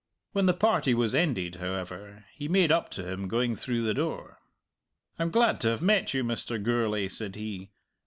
[0.31, 4.39] When the party was ended, however, he made up to him going through the door.
[5.19, 6.59] "I'm glad to have met you, Mr.
[6.59, 7.69] Gourlay," said he.